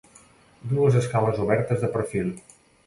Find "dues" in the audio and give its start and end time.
0.71-0.95